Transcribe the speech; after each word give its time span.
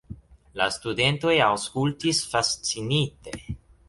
La 0.59 0.69
studentoj 0.77 1.35
aŭskultis 1.47 2.21
fascinite. 2.31 3.35